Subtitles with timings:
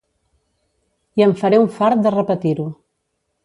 [1.21, 2.67] I em faré un fart de repetir-ho.